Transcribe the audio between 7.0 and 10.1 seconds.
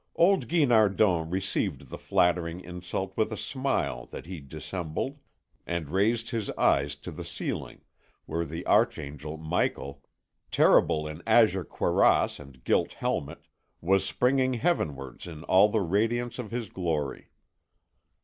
the ceiling, where the archangel Michael,